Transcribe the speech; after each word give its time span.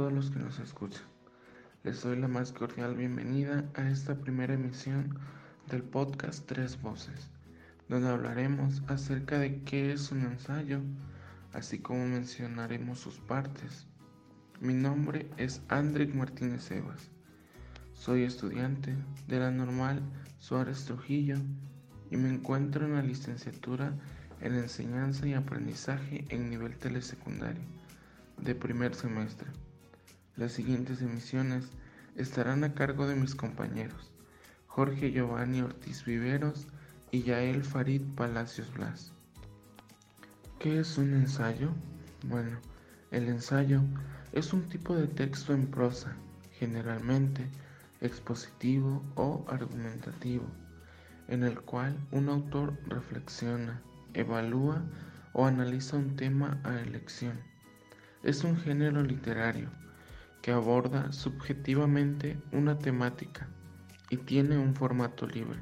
¿Qué 0.00 0.04
tal 0.06 0.12
a 0.12 0.16
todos 0.16 0.24
los 0.24 0.34
que 0.34 0.42
nos 0.42 0.58
escuchan? 0.60 1.02
Les 1.84 2.02
doy 2.02 2.16
la 2.16 2.26
más 2.26 2.52
cordial 2.52 2.94
bienvenida 2.94 3.70
a 3.74 3.90
esta 3.90 4.16
primera 4.16 4.54
emisión 4.54 5.18
del 5.68 5.82
podcast 5.82 6.46
Tres 6.46 6.80
Voces, 6.80 7.28
donde 7.86 8.08
hablaremos 8.08 8.82
acerca 8.86 9.38
de 9.38 9.62
qué 9.64 9.92
es 9.92 10.10
un 10.10 10.22
ensayo, 10.22 10.80
así 11.52 11.80
como 11.80 12.06
mencionaremos 12.06 12.98
sus 12.98 13.18
partes. 13.18 13.88
Mi 14.58 14.72
nombre 14.72 15.28
es 15.36 15.60
Andrick 15.68 16.14
Martínez 16.14 16.70
Evas. 16.70 17.10
Soy 17.92 18.22
estudiante 18.22 18.96
de 19.28 19.38
la 19.38 19.50
normal 19.50 20.00
Suárez 20.38 20.86
Trujillo 20.86 21.36
y 22.10 22.16
me 22.16 22.32
encuentro 22.32 22.86
en 22.86 22.94
la 22.94 23.02
licenciatura 23.02 23.92
en 24.40 24.54
enseñanza 24.54 25.26
y 25.26 25.34
aprendizaje 25.34 26.24
en 26.30 26.48
nivel 26.48 26.78
telesecundario 26.78 27.64
de 28.38 28.54
primer 28.54 28.94
semestre. 28.94 29.50
Las 30.40 30.52
siguientes 30.52 31.02
emisiones 31.02 31.66
estarán 32.16 32.64
a 32.64 32.72
cargo 32.72 33.06
de 33.06 33.14
mis 33.14 33.34
compañeros 33.34 34.10
Jorge 34.68 35.12
Giovanni 35.12 35.60
Ortiz 35.60 36.02
Viveros 36.06 36.66
y 37.10 37.24
Yael 37.24 37.62
Farid 37.62 38.00
Palacios 38.16 38.72
Blas. 38.72 39.12
¿Qué 40.58 40.80
es 40.80 40.96
un 40.96 41.12
ensayo? 41.12 41.68
Bueno, 42.26 42.56
el 43.10 43.28
ensayo 43.28 43.82
es 44.32 44.54
un 44.54 44.66
tipo 44.70 44.96
de 44.96 45.08
texto 45.08 45.52
en 45.52 45.66
prosa, 45.66 46.16
generalmente 46.52 47.46
expositivo 48.00 49.04
o 49.16 49.44
argumentativo, 49.46 50.46
en 51.28 51.42
el 51.42 51.60
cual 51.60 51.94
un 52.12 52.30
autor 52.30 52.78
reflexiona, 52.86 53.82
evalúa 54.14 54.82
o 55.34 55.44
analiza 55.44 55.98
un 55.98 56.16
tema 56.16 56.58
a 56.64 56.80
elección. 56.80 57.38
Es 58.22 58.42
un 58.42 58.56
género 58.56 59.02
literario 59.02 59.68
que 60.42 60.52
aborda 60.52 61.12
subjetivamente 61.12 62.40
una 62.52 62.78
temática 62.78 63.48
y 64.08 64.16
tiene 64.16 64.58
un 64.58 64.74
formato 64.74 65.26
libre, 65.26 65.60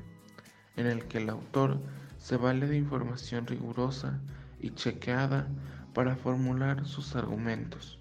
en 0.77 0.87
el 0.87 1.07
que 1.07 1.19
el 1.19 1.31
autor 1.31 1.81
se 2.19 2.37
vale 2.37 2.67
de 2.67 2.77
información 2.77 3.47
rigurosa 3.47 4.21
y 4.61 4.71
chequeada 4.71 5.49
para 5.95 6.17
formular 6.17 6.87
sus 6.87 7.17
argumentos. 7.17 7.99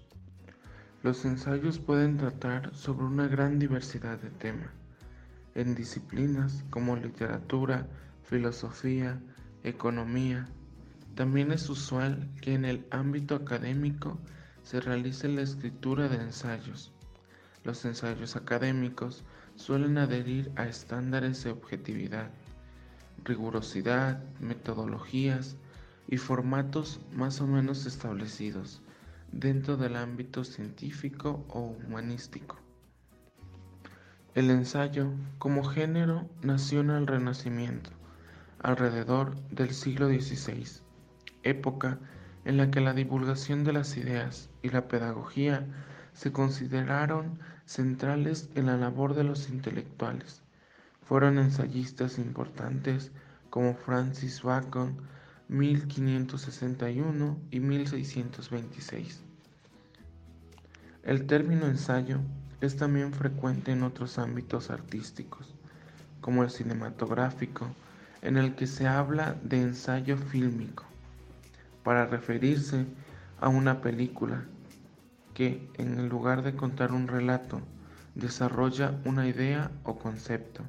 Los 1.02 1.24
ensayos 1.24 1.78
pueden 1.78 2.16
tratar 2.16 2.74
sobre 2.74 3.04
una 3.04 3.28
gran 3.28 3.58
diversidad 3.58 4.18
de 4.18 4.30
temas, 4.30 4.70
en 5.54 5.74
disciplinas 5.74 6.64
como 6.70 6.96
literatura, 6.96 7.86
filosofía, 8.24 9.20
economía. 9.62 10.48
También 11.14 11.52
es 11.52 11.68
usual 11.68 12.28
que 12.40 12.54
en 12.54 12.64
el 12.64 12.86
ámbito 12.90 13.34
académico 13.34 14.18
se 14.68 14.82
realice 14.82 15.28
la 15.28 15.40
escritura 15.40 16.08
de 16.08 16.16
ensayos. 16.16 16.92
Los 17.64 17.86
ensayos 17.86 18.36
académicos 18.36 19.24
suelen 19.54 19.96
adherir 19.96 20.52
a 20.56 20.66
estándares 20.66 21.42
de 21.42 21.52
objetividad, 21.52 22.28
rigurosidad, 23.24 24.22
metodologías 24.40 25.56
y 26.06 26.18
formatos 26.18 27.00
más 27.14 27.40
o 27.40 27.46
menos 27.46 27.86
establecidos 27.86 28.82
dentro 29.32 29.78
del 29.78 29.96
ámbito 29.96 30.44
científico 30.44 31.46
o 31.48 31.60
humanístico. 31.60 32.58
El 34.34 34.50
ensayo 34.50 35.12
como 35.38 35.64
género 35.64 36.28
nació 36.42 36.80
en 36.80 36.90
el 36.90 37.06
Renacimiento 37.06 37.88
alrededor 38.58 39.34
del 39.48 39.70
siglo 39.70 40.08
XVI, 40.08 40.82
época 41.42 41.92
en 41.92 42.17
la 42.56 42.70
que 42.70 42.80
la 42.80 42.94
divulgación 42.94 43.62
de 43.64 43.74
las 43.74 43.96
ideas 43.96 44.48
y 44.62 44.70
la 44.70 44.88
pedagogía 44.88 45.66
se 46.14 46.32
consideraron 46.32 47.38
centrales 47.66 48.48
en 48.54 48.66
la 48.66 48.76
labor 48.76 49.14
de 49.14 49.24
los 49.24 49.50
intelectuales. 49.50 50.42
Fueron 51.02 51.38
ensayistas 51.38 52.18
importantes 52.18 53.12
como 53.50 53.74
Francis 53.74 54.42
Bacon, 54.42 54.96
1561 55.48 57.38
y 57.50 57.60
1626. 57.60 59.22
El 61.02 61.26
término 61.26 61.66
ensayo 61.66 62.18
es 62.60 62.76
también 62.76 63.12
frecuente 63.12 63.72
en 63.72 63.82
otros 63.82 64.18
ámbitos 64.18 64.70
artísticos, 64.70 65.54
como 66.20 66.42
el 66.42 66.50
cinematográfico, 66.50 67.68
en 68.20 68.36
el 68.36 68.54
que 68.54 68.66
se 68.66 68.86
habla 68.86 69.36
de 69.42 69.62
ensayo 69.62 70.16
fílmico, 70.16 70.84
para 71.88 72.04
referirse 72.04 72.84
a 73.40 73.48
una 73.48 73.80
película 73.80 74.44
que, 75.32 75.66
en 75.78 76.10
lugar 76.10 76.42
de 76.42 76.54
contar 76.54 76.92
un 76.92 77.08
relato, 77.08 77.62
desarrolla 78.14 79.00
una 79.06 79.26
idea 79.26 79.70
o 79.84 79.98
concepto. 79.98 80.62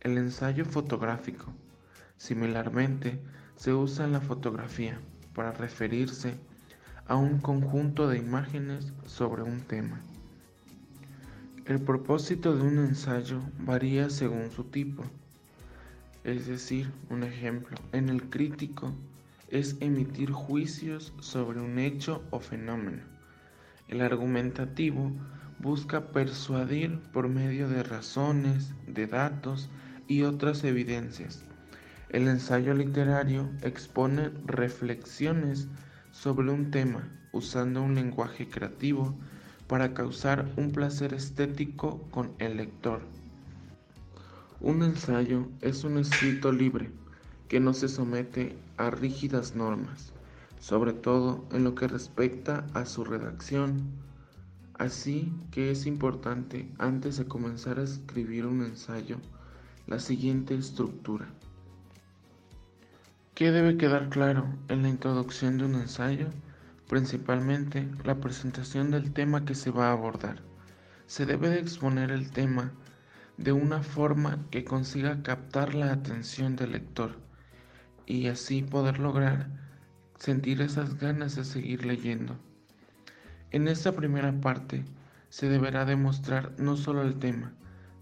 El 0.00 0.16
ensayo 0.16 0.64
fotográfico, 0.64 1.52
similarmente, 2.16 3.20
se 3.54 3.74
usa 3.74 4.06
en 4.06 4.12
la 4.12 4.22
fotografía 4.22 4.98
para 5.34 5.52
referirse 5.52 6.32
a 7.06 7.16
un 7.16 7.38
conjunto 7.40 8.08
de 8.08 8.16
imágenes 8.16 8.94
sobre 9.04 9.42
un 9.42 9.60
tema. 9.60 10.00
El 11.66 11.82
propósito 11.82 12.56
de 12.56 12.62
un 12.62 12.78
ensayo 12.78 13.42
varía 13.58 14.08
según 14.08 14.50
su 14.50 14.64
tipo. 14.64 15.04
Es 16.24 16.46
decir, 16.46 16.90
un 17.10 17.24
ejemplo, 17.24 17.76
en 17.92 18.08
el 18.08 18.30
crítico 18.30 18.94
es 19.50 19.76
emitir 19.80 20.30
juicios 20.30 21.12
sobre 21.20 21.60
un 21.60 21.78
hecho 21.78 22.22
o 22.30 22.40
fenómeno. 22.40 23.02
El 23.88 24.00
argumentativo 24.00 25.12
busca 25.58 26.12
persuadir 26.12 27.00
por 27.12 27.28
medio 27.28 27.68
de 27.68 27.82
razones, 27.82 28.72
de 28.86 29.06
datos 29.06 29.68
y 30.06 30.22
otras 30.22 30.62
evidencias. 30.64 31.44
El 32.08 32.28
ensayo 32.28 32.74
literario 32.74 33.50
expone 33.62 34.30
reflexiones 34.46 35.68
sobre 36.12 36.50
un 36.50 36.70
tema 36.70 37.08
usando 37.32 37.82
un 37.82 37.94
lenguaje 37.94 38.48
creativo 38.48 39.14
para 39.66 39.94
causar 39.94 40.48
un 40.56 40.72
placer 40.72 41.14
estético 41.14 42.02
con 42.10 42.32
el 42.38 42.56
lector. 42.56 43.02
Un 44.60 44.82
ensayo 44.82 45.48
es 45.60 45.84
un 45.84 45.98
escrito 45.98 46.52
libre 46.52 46.99
que 47.50 47.58
no 47.58 47.74
se 47.74 47.88
somete 47.88 48.56
a 48.76 48.90
rígidas 48.90 49.56
normas, 49.56 50.12
sobre 50.60 50.92
todo 50.92 51.44
en 51.50 51.64
lo 51.64 51.74
que 51.74 51.88
respecta 51.88 52.64
a 52.74 52.86
su 52.86 53.02
redacción. 53.02 53.90
Así 54.74 55.32
que 55.50 55.72
es 55.72 55.84
importante, 55.84 56.70
antes 56.78 57.16
de 57.16 57.26
comenzar 57.26 57.80
a 57.80 57.82
escribir 57.82 58.46
un 58.46 58.62
ensayo, 58.62 59.16
la 59.88 59.98
siguiente 59.98 60.54
estructura. 60.54 61.26
¿Qué 63.34 63.50
debe 63.50 63.76
quedar 63.76 64.10
claro 64.10 64.46
en 64.68 64.82
la 64.82 64.88
introducción 64.88 65.58
de 65.58 65.64
un 65.64 65.74
ensayo? 65.74 66.28
Principalmente 66.88 67.88
la 68.04 68.20
presentación 68.20 68.92
del 68.92 69.12
tema 69.12 69.44
que 69.44 69.56
se 69.56 69.72
va 69.72 69.88
a 69.88 69.92
abordar. 69.92 70.36
Se 71.08 71.26
debe 71.26 71.48
de 71.48 71.58
exponer 71.58 72.12
el 72.12 72.30
tema 72.30 72.70
de 73.38 73.50
una 73.50 73.82
forma 73.82 74.38
que 74.52 74.62
consiga 74.62 75.24
captar 75.24 75.74
la 75.74 75.90
atención 75.90 76.54
del 76.54 76.72
lector 76.72 77.29
y 78.06 78.28
así 78.28 78.62
poder 78.62 78.98
lograr 78.98 79.48
sentir 80.18 80.60
esas 80.60 80.98
ganas 80.98 81.36
de 81.36 81.44
seguir 81.44 81.84
leyendo. 81.84 82.36
En 83.50 83.68
esta 83.68 83.92
primera 83.92 84.32
parte 84.40 84.84
se 85.28 85.48
deberá 85.48 85.84
demostrar 85.84 86.52
no 86.58 86.76
solo 86.76 87.02
el 87.02 87.18
tema, 87.18 87.52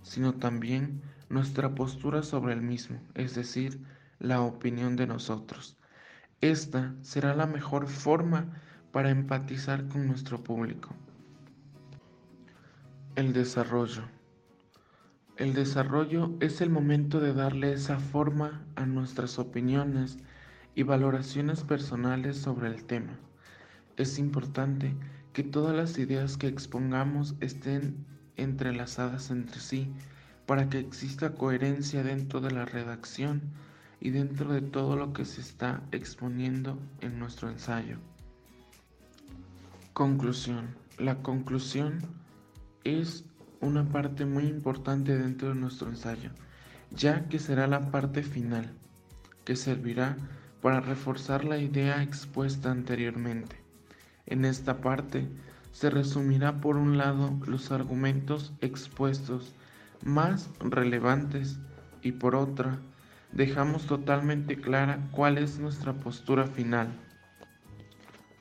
sino 0.02 0.34
también 0.34 1.02
nuestra 1.28 1.74
postura 1.74 2.22
sobre 2.22 2.54
el 2.54 2.62
mismo, 2.62 3.00
es 3.14 3.34
decir, 3.34 3.80
la 4.18 4.40
opinión 4.40 4.96
de 4.96 5.06
nosotros. 5.06 5.76
Esta 6.40 6.94
será 7.02 7.34
la 7.34 7.46
mejor 7.46 7.88
forma 7.88 8.46
para 8.92 9.10
empatizar 9.10 9.86
con 9.88 10.06
nuestro 10.06 10.42
público. 10.42 10.94
El 13.14 13.32
desarrollo. 13.32 14.02
El 15.38 15.55
desarrollo 15.55 16.35
es 16.40 16.61
el 16.61 16.69
momento 16.69 17.20
de 17.20 17.32
darle 17.32 17.73
esa 17.73 18.00
forma 18.00 18.61
a 18.75 18.87
nuestras 18.87 19.38
opiniones 19.38 20.19
y 20.75 20.82
valoraciones 20.82 21.62
personales 21.62 22.38
sobre 22.38 22.67
el 22.67 22.82
tema. 22.82 23.17
Es 23.96 24.19
importante 24.19 24.96
que 25.32 25.44
todas 25.44 25.76
las 25.76 25.96
ideas 25.96 26.37
que 26.37 26.49
expongamos 26.49 27.37
estén 27.38 28.05
entrelazadas 28.37 29.31
entre 29.31 29.61
sí 29.61 29.93
para 30.44 30.69
que 30.69 30.81
exista 30.81 31.35
coherencia 31.35 32.02
dentro 32.02 32.40
de 32.40 32.50
la 32.50 32.64
redacción 32.64 33.40
y 34.00 34.11
dentro 34.11 34.52
de 34.52 34.61
todo 34.61 34.96
lo 34.96 35.12
que 35.12 35.25
se 35.25 35.40
está 35.40 35.85
exponiendo 35.93 36.81
en 37.00 37.20
nuestro 37.20 37.49
ensayo. 37.49 37.99
Conclusión. 39.93 40.75
La 40.99 41.23
conclusión 41.23 42.00
es 42.82 43.25
una 43.60 43.88
parte 43.88 44.25
muy 44.25 44.44
importante 44.44 45.16
dentro 45.16 45.49
de 45.49 45.55
nuestro 45.55 45.88
ensayo, 45.88 46.31
ya 46.90 47.28
que 47.28 47.38
será 47.38 47.66
la 47.66 47.90
parte 47.90 48.22
final, 48.22 48.72
que 49.44 49.56
servirá 49.56 50.16
para 50.60 50.81
reforzar 50.81 51.44
la 51.44 51.58
idea 51.58 52.02
expuesta 52.02 52.70
anteriormente. 52.70 53.56
En 54.26 54.44
esta 54.44 54.81
parte 54.81 55.28
se 55.72 55.90
resumirá 55.90 56.60
por 56.60 56.76
un 56.76 56.99
lado 56.99 57.38
los 57.46 57.70
argumentos 57.70 58.52
expuestos 58.60 59.55
más 60.02 60.50
relevantes 60.61 61.58
y 62.02 62.12
por 62.12 62.34
otra 62.34 62.78
dejamos 63.32 63.87
totalmente 63.87 64.61
clara 64.61 65.00
cuál 65.11 65.38
es 65.38 65.58
nuestra 65.58 65.93
postura 65.93 66.46
final. 66.46 66.88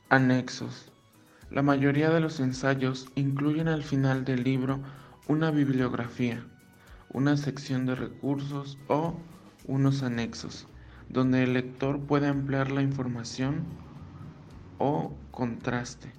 Anexos. 0.10 0.92
La 1.50 1.62
mayoría 1.62 2.10
de 2.10 2.20
los 2.20 2.40
ensayos 2.40 3.08
incluyen 3.16 3.68
al 3.68 3.84
final 3.84 4.26
del 4.26 4.44
libro 4.44 4.82
una 5.28 5.52
bibliografía, 5.52 6.42
una 7.10 7.36
sección 7.36 7.86
de 7.86 7.96
recursos 7.96 8.78
o 8.88 9.14
unos 9.66 10.02
anexos, 10.02 10.68
donde 11.10 11.44
el 11.44 11.54
lector 11.54 12.00
puede 12.00 12.28
ampliar 12.28 12.72
la 12.72 12.82
información 12.82 13.66
o 14.78 15.14
contraste. 15.32 16.12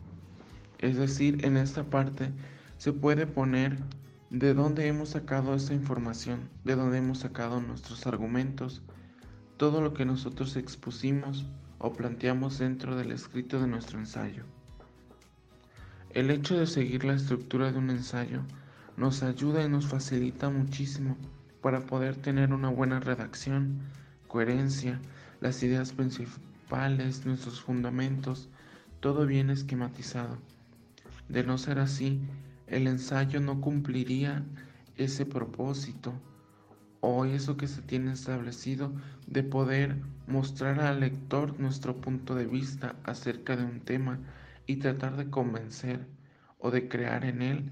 Es 0.79 0.97
decir, 0.97 1.45
en 1.47 1.57
esta 1.57 1.85
parte 1.85 2.33
se 2.77 2.93
puede 2.93 3.27
poner 3.27 3.79
de 4.29 4.53
dónde 4.53 4.87
hemos 4.89 5.11
sacado 5.11 5.55
esa 5.55 5.73
información, 5.73 6.51
de 6.65 6.77
dónde 6.77 6.99
hemos 6.99 7.21
sacado 7.21 7.63
nuestros 7.63 8.07
argumentos, 8.07 8.83
todo 9.57 9.81
lo 9.81 9.95
que 9.95 10.05
nosotros 10.05 10.55
expusimos 10.57 11.47
o 11.79 11.95
planteamos 11.95 12.59
dentro 12.59 12.95
del 12.95 13.13
escrito 13.13 13.59
de 13.59 13.69
nuestro 13.69 13.99
ensayo. 13.99 14.45
El 16.11 16.31
hecho 16.31 16.59
de 16.59 16.67
seguir 16.67 17.05
la 17.05 17.15
estructura 17.15 17.73
de 17.73 17.79
un 17.79 17.89
ensayo 17.89 18.43
nos 18.99 19.23
ayuda 19.23 19.65
y 19.65 19.69
nos 19.69 19.87
facilita 19.87 20.51
muchísimo 20.51 21.17
para 21.63 21.87
poder 21.87 22.17
tener 22.17 22.53
una 22.53 22.69
buena 22.69 22.99
redacción, 22.99 23.79
coherencia, 24.27 25.01
las 25.41 25.63
ideas 25.63 25.93
principales, 25.93 27.25
nuestros 27.25 27.61
fundamentos, 27.61 28.49
todo 28.99 29.25
bien 29.25 29.51
esquematizado. 29.51 30.39
De 31.29 31.45
no 31.45 31.59
ser 31.59 31.79
así, 31.79 32.21
el 32.67 32.89
ensayo 32.89 33.41
no 33.41 33.61
cumpliría 33.61 34.45
ese 34.97 35.25
propósito 35.25 36.13
o 37.01 37.25
eso 37.25 37.57
que 37.57 37.69
se 37.69 37.83
tiene 37.83 38.13
establecido 38.13 38.93
de 39.29 39.45
poder 39.45 39.95
mostrar 40.27 40.81
al 40.81 40.99
lector 40.99 41.61
nuestro 41.61 42.01
punto 42.01 42.35
de 42.35 42.47
vista 42.47 42.97
acerca 43.05 43.57
de 43.57 43.65
un 43.65 43.79
tema 43.79 44.19
y 44.67 44.77
tratar 44.77 45.17
de 45.17 45.31
convencer 45.31 46.05
o 46.59 46.73
de 46.73 46.89
crear 46.89 47.25
en 47.25 47.43
él 47.43 47.71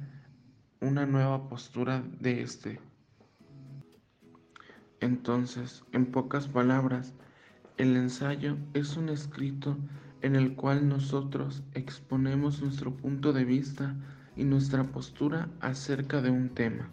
una 0.86 1.04
nueva 1.04 1.48
postura 1.48 2.04
de 2.20 2.42
este. 2.42 2.80
Entonces, 5.00 5.82
en 5.92 6.06
pocas 6.06 6.46
palabras, 6.46 7.12
el 7.76 7.96
ensayo 7.96 8.56
es 8.72 8.96
un 8.96 9.08
escrito 9.08 9.76
en 10.22 10.36
el 10.36 10.54
cual 10.54 10.88
nosotros 10.88 11.64
exponemos 11.74 12.62
nuestro 12.62 12.96
punto 12.96 13.32
de 13.32 13.44
vista 13.44 13.96
y 14.36 14.44
nuestra 14.44 14.84
postura 14.84 15.48
acerca 15.60 16.22
de 16.22 16.30
un 16.30 16.50
tema. 16.50 16.88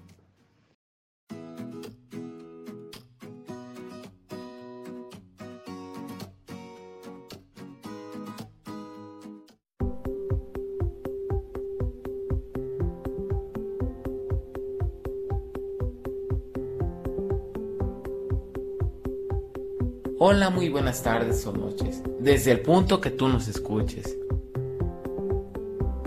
Hola, 20.35 20.49
muy 20.49 20.67
buenas 20.67 21.03
tardes 21.03 21.45
o 21.45 21.53
noches, 21.53 22.01
desde 22.19 22.49
el 22.49 22.61
punto 22.61 22.99
que 22.99 23.11
tú 23.11 23.27
nos 23.27 23.47
escuches. 23.47 24.17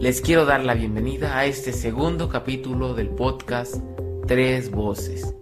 Les 0.01 0.21
quiero 0.21 0.45
dar 0.45 0.65
la 0.65 0.75
bienvenida 0.75 1.39
a 1.39 1.47
este 1.47 1.73
segundo 1.73 2.29
capítulo 2.29 2.95
del 2.95 3.11
podcast 3.11 3.77
Tres 4.27 4.73
Voces. 4.73 5.33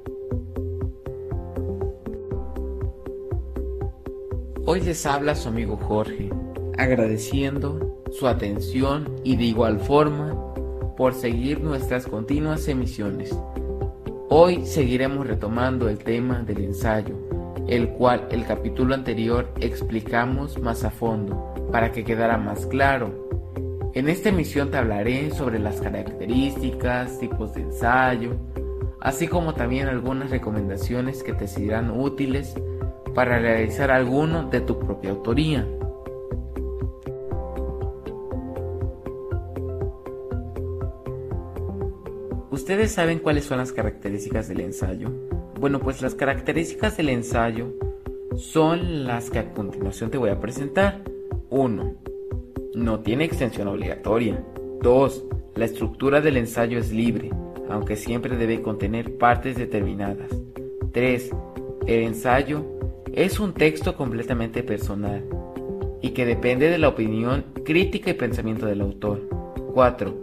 Hoy 4.66 4.82
les 4.82 5.06
habla 5.06 5.34
su 5.34 5.48
amigo 5.48 5.78
Jorge, 5.78 6.28
agradeciendo 6.76 8.02
su 8.12 8.28
atención 8.28 9.16
y 9.24 9.36
de 9.36 9.44
igual 9.44 9.80
forma 9.80 10.36
por 10.94 11.14
seguir 11.14 11.62
nuestras 11.62 12.06
continuas 12.06 12.68
emisiones. 12.68 13.34
Hoy 14.28 14.66
seguiremos 14.66 15.26
retomando 15.26 15.88
el 15.88 15.96
tema 16.00 16.42
del 16.42 16.64
ensayo 16.64 17.23
el 17.66 17.90
cual 17.90 18.28
el 18.30 18.44
capítulo 18.44 18.94
anterior 18.94 19.48
explicamos 19.60 20.58
más 20.60 20.84
a 20.84 20.90
fondo 20.90 21.54
para 21.72 21.92
que 21.92 22.04
quedara 22.04 22.36
más 22.36 22.66
claro. 22.66 23.28
En 23.94 24.08
esta 24.08 24.28
emisión 24.28 24.70
te 24.70 24.76
hablaré 24.76 25.30
sobre 25.30 25.58
las 25.58 25.80
características, 25.80 27.18
tipos 27.20 27.54
de 27.54 27.62
ensayo, 27.62 28.36
así 29.00 29.28
como 29.28 29.54
también 29.54 29.88
algunas 29.88 30.30
recomendaciones 30.30 31.22
que 31.22 31.32
te 31.32 31.46
serán 31.46 31.90
útiles 31.90 32.54
para 33.14 33.38
realizar 33.38 33.90
alguno 33.90 34.48
de 34.50 34.60
tu 34.60 34.78
propia 34.78 35.10
autoría. 35.10 35.66
¿Ustedes 42.50 42.92
saben 42.92 43.18
cuáles 43.18 43.44
son 43.44 43.58
las 43.58 43.72
características 43.72 44.48
del 44.48 44.60
ensayo? 44.60 45.23
Bueno, 45.64 45.80
pues 45.80 46.02
las 46.02 46.14
características 46.14 46.98
del 46.98 47.08
ensayo 47.08 47.72
son 48.36 49.06
las 49.06 49.30
que 49.30 49.38
a 49.38 49.54
continuación 49.54 50.10
te 50.10 50.18
voy 50.18 50.28
a 50.28 50.38
presentar. 50.38 51.00
1. 51.48 51.94
No 52.74 53.00
tiene 53.00 53.24
extensión 53.24 53.68
obligatoria. 53.68 54.44
2. 54.82 55.24
La 55.54 55.64
estructura 55.64 56.20
del 56.20 56.36
ensayo 56.36 56.78
es 56.78 56.92
libre, 56.92 57.30
aunque 57.70 57.96
siempre 57.96 58.36
debe 58.36 58.60
contener 58.60 59.16
partes 59.16 59.56
determinadas. 59.56 60.28
3. 60.92 61.30
El 61.86 62.02
ensayo 62.02 62.62
es 63.14 63.40
un 63.40 63.54
texto 63.54 63.96
completamente 63.96 64.62
personal 64.62 65.24
y 66.02 66.10
que 66.10 66.26
depende 66.26 66.68
de 66.68 66.76
la 66.76 66.88
opinión, 66.88 67.46
crítica 67.64 68.10
y 68.10 68.14
pensamiento 68.14 68.66
del 68.66 68.82
autor. 68.82 69.22
4. 69.72 70.14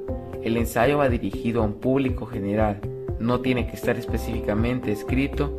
El 0.43 0.57
ensayo 0.57 0.99
va 0.99 1.09
dirigido 1.09 1.63
a 1.63 1.65
un 1.65 1.79
público 1.79 2.27
general 2.27 2.90
no 3.21 3.41
tiene 3.41 3.67
que 3.67 3.75
estar 3.75 3.97
específicamente 3.97 4.91
escrito 4.91 5.55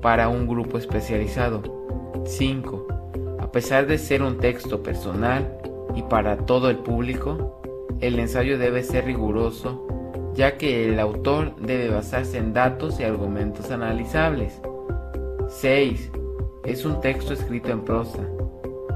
para 0.00 0.28
un 0.28 0.46
grupo 0.46 0.78
especializado. 0.78 1.62
5. 2.24 2.86
A 3.40 3.50
pesar 3.50 3.86
de 3.86 3.98
ser 3.98 4.22
un 4.22 4.38
texto 4.38 4.82
personal 4.82 5.58
y 5.94 6.02
para 6.02 6.38
todo 6.38 6.70
el 6.70 6.78
público, 6.78 7.60
el 8.00 8.18
ensayo 8.18 8.58
debe 8.58 8.82
ser 8.82 9.04
riguroso 9.04 9.86
ya 10.34 10.56
que 10.56 10.88
el 10.88 10.98
autor 10.98 11.54
debe 11.56 11.90
basarse 11.90 12.38
en 12.38 12.52
datos 12.52 12.98
y 13.00 13.04
argumentos 13.04 13.70
analizables. 13.70 14.60
6. 15.48 16.10
Es 16.64 16.84
un 16.84 17.00
texto 17.00 17.34
escrito 17.34 17.70
en 17.70 17.82
prosa, 17.82 18.20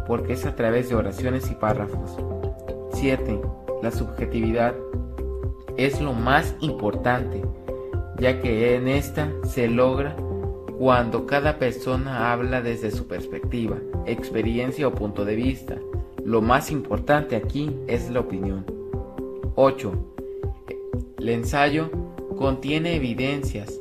porque 0.06 0.32
es 0.34 0.46
a 0.46 0.54
través 0.54 0.88
de 0.88 0.94
oraciones 0.94 1.50
y 1.50 1.54
párrafos. 1.54 2.16
7. 2.94 3.40
La 3.82 3.90
subjetividad 3.90 4.74
es 5.76 6.00
lo 6.00 6.14
más 6.14 6.54
importante 6.60 7.42
ya 8.18 8.40
que 8.40 8.74
en 8.76 8.88
esta 8.88 9.30
se 9.44 9.68
logra 9.68 10.16
cuando 10.78 11.26
cada 11.26 11.58
persona 11.58 12.32
habla 12.32 12.60
desde 12.60 12.90
su 12.90 13.06
perspectiva, 13.06 13.78
experiencia 14.06 14.88
o 14.88 14.92
punto 14.92 15.24
de 15.24 15.36
vista. 15.36 15.76
Lo 16.24 16.42
más 16.42 16.70
importante 16.70 17.36
aquí 17.36 17.74
es 17.86 18.10
la 18.10 18.20
opinión. 18.20 18.66
8. 19.54 19.92
El 21.18 21.28
ensayo 21.28 21.90
contiene 22.36 22.96
evidencias 22.96 23.80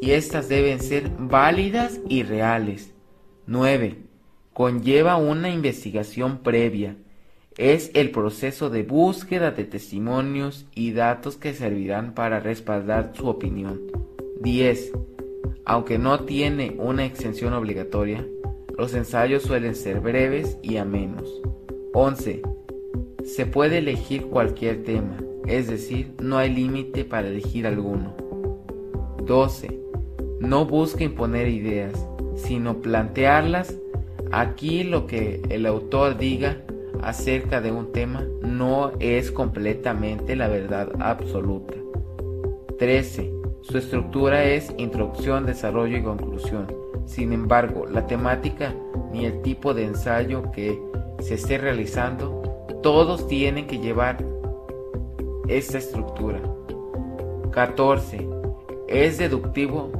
y 0.00 0.12
estas 0.12 0.48
deben 0.48 0.80
ser 0.80 1.10
válidas 1.18 2.00
y 2.08 2.22
reales. 2.22 2.92
9. 3.46 3.96
Conlleva 4.52 5.16
una 5.16 5.48
investigación 5.48 6.38
previa 6.38 6.96
es 7.58 7.90
el 7.94 8.12
proceso 8.12 8.70
de 8.70 8.84
búsqueda 8.84 9.50
de 9.50 9.64
testimonios 9.64 10.66
y 10.76 10.92
datos 10.92 11.36
que 11.36 11.52
servirán 11.52 12.14
para 12.14 12.38
respaldar 12.38 13.12
su 13.14 13.26
opinión. 13.26 13.80
10. 14.40 14.92
Aunque 15.64 15.98
no 15.98 16.20
tiene 16.20 16.76
una 16.78 17.04
extensión 17.04 17.52
obligatoria, 17.52 18.24
los 18.78 18.94
ensayos 18.94 19.42
suelen 19.42 19.74
ser 19.74 19.98
breves 19.98 20.56
y 20.62 20.76
amenos. 20.76 21.28
11. 21.94 22.42
Se 23.24 23.44
puede 23.44 23.78
elegir 23.78 24.26
cualquier 24.26 24.84
tema, 24.84 25.18
es 25.48 25.66
decir, 25.66 26.12
no 26.22 26.38
hay 26.38 26.54
límite 26.54 27.04
para 27.04 27.26
elegir 27.26 27.66
alguno. 27.66 28.14
12. 29.24 29.80
No 30.38 30.64
busca 30.64 31.02
imponer 31.02 31.48
ideas, 31.48 31.92
sino 32.36 32.80
plantearlas. 32.80 33.76
Aquí 34.30 34.84
lo 34.84 35.08
que 35.08 35.42
el 35.48 35.66
autor 35.66 36.16
diga 36.16 36.62
acerca 37.02 37.60
de 37.60 37.72
un 37.72 37.92
tema 37.92 38.24
no 38.42 38.92
es 39.00 39.30
completamente 39.30 40.36
la 40.36 40.48
verdad 40.48 40.90
absoluta. 41.00 41.74
13. 42.78 43.32
Su 43.62 43.78
estructura 43.78 44.44
es 44.44 44.72
introducción, 44.78 45.46
desarrollo 45.46 45.96
y 45.96 46.02
conclusión. 46.02 46.66
Sin 47.06 47.32
embargo, 47.32 47.86
la 47.86 48.06
temática 48.06 48.74
ni 49.12 49.24
el 49.24 49.42
tipo 49.42 49.74
de 49.74 49.84
ensayo 49.84 50.50
que 50.52 50.80
se 51.20 51.34
esté 51.34 51.58
realizando, 51.58 52.42
todos 52.82 53.26
tienen 53.26 53.66
que 53.66 53.78
llevar 53.78 54.24
esta 55.48 55.78
estructura. 55.78 56.40
14. 57.50 58.28
Es 58.86 59.18
deductivo 59.18 59.90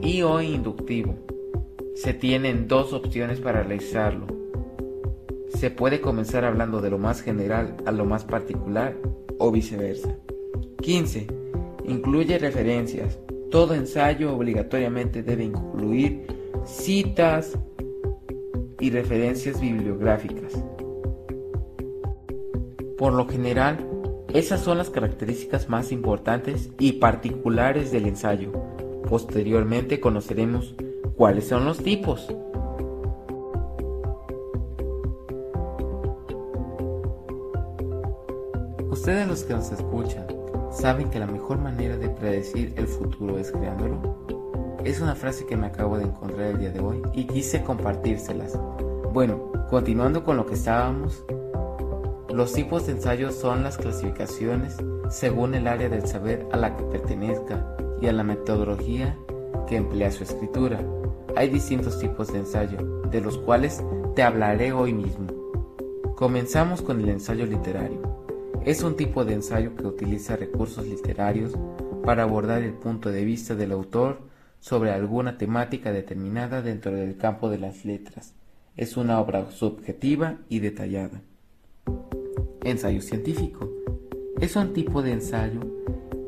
y 0.00 0.22
o 0.22 0.40
inductivo. 0.40 1.14
Se 1.94 2.14
tienen 2.14 2.68
dos 2.68 2.92
opciones 2.92 3.40
para 3.40 3.62
realizarlo. 3.62 4.37
Se 5.58 5.72
puede 5.72 6.00
comenzar 6.00 6.44
hablando 6.44 6.80
de 6.80 6.88
lo 6.88 6.98
más 6.98 7.20
general 7.20 7.74
a 7.84 7.90
lo 7.90 8.04
más 8.04 8.24
particular 8.24 8.94
o 9.38 9.50
viceversa. 9.50 10.16
15. 10.80 11.26
Incluye 11.84 12.38
referencias. 12.38 13.18
Todo 13.50 13.74
ensayo 13.74 14.32
obligatoriamente 14.32 15.24
debe 15.24 15.42
incluir 15.42 16.28
citas 16.64 17.58
y 18.78 18.90
referencias 18.90 19.60
bibliográficas. 19.60 20.62
Por 22.96 23.14
lo 23.14 23.26
general, 23.26 23.84
esas 24.32 24.60
son 24.60 24.78
las 24.78 24.90
características 24.90 25.68
más 25.68 25.90
importantes 25.90 26.70
y 26.78 26.92
particulares 26.92 27.90
del 27.90 28.06
ensayo. 28.06 28.52
Posteriormente 29.08 29.98
conoceremos 29.98 30.76
cuáles 31.16 31.48
son 31.48 31.64
los 31.64 31.78
tipos. 31.78 32.32
Que 39.46 39.54
nos 39.54 39.70
escuchan, 39.70 40.26
¿saben 40.72 41.10
que 41.10 41.18
la 41.18 41.26
mejor 41.26 41.58
manera 41.58 41.96
de 41.96 42.08
predecir 42.08 42.74
el 42.76 42.86
futuro 42.86 43.38
es 43.38 43.52
creándolo? 43.52 44.18
Es 44.84 45.00
una 45.00 45.14
frase 45.14 45.46
que 45.46 45.56
me 45.56 45.68
acabo 45.68 45.96
de 45.96 46.04
encontrar 46.04 46.48
el 46.48 46.58
día 46.58 46.70
de 46.70 46.80
hoy 46.80 47.00
y 47.12 47.24
quise 47.24 47.62
compartírselas. 47.62 48.58
Bueno, 49.12 49.52
continuando 49.70 50.24
con 50.24 50.36
lo 50.36 50.44
que 50.44 50.54
estábamos, 50.54 51.24
los 52.30 52.52
tipos 52.52 52.86
de 52.86 52.92
ensayos 52.92 53.36
son 53.36 53.62
las 53.62 53.78
clasificaciones 53.78 54.76
según 55.08 55.54
el 55.54 55.66
área 55.66 55.88
del 55.88 56.06
saber 56.06 56.46
a 56.52 56.56
la 56.56 56.76
que 56.76 56.82
pertenezca 56.84 57.76
y 58.00 58.08
a 58.08 58.12
la 58.12 58.24
metodología 58.24 59.16
que 59.66 59.76
emplea 59.76 60.10
su 60.10 60.24
escritura. 60.24 60.80
Hay 61.36 61.48
distintos 61.48 61.98
tipos 62.00 62.32
de 62.32 62.40
ensayo, 62.40 62.78
de 63.10 63.20
los 63.20 63.38
cuales 63.38 63.82
te 64.14 64.22
hablaré 64.22 64.72
hoy 64.72 64.92
mismo. 64.92 65.26
Comenzamos 66.16 66.82
con 66.82 67.00
el 67.00 67.08
ensayo 67.08 67.46
literario. 67.46 67.97
Es 68.64 68.82
un 68.82 68.96
tipo 68.96 69.24
de 69.24 69.34
ensayo 69.34 69.74
que 69.74 69.86
utiliza 69.86 70.36
recursos 70.36 70.86
literarios 70.86 71.52
para 72.04 72.24
abordar 72.24 72.62
el 72.62 72.74
punto 72.74 73.10
de 73.10 73.24
vista 73.24 73.54
del 73.54 73.72
autor 73.72 74.20
sobre 74.60 74.90
alguna 74.90 75.38
temática 75.38 75.92
determinada 75.92 76.62
dentro 76.62 76.92
del 76.92 77.16
campo 77.16 77.48
de 77.48 77.58
las 77.58 77.84
letras. 77.84 78.34
Es 78.76 78.96
una 78.96 79.20
obra 79.20 79.50
subjetiva 79.50 80.38
y 80.48 80.60
detallada. 80.60 81.22
Ensayo 82.62 83.00
científico. 83.00 83.70
Es 84.40 84.54
un 84.56 84.72
tipo 84.72 85.02
de 85.02 85.12
ensayo 85.12 85.60